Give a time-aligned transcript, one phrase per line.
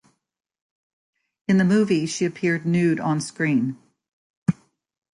[1.47, 3.77] In the movie, she appeared nude on-screen.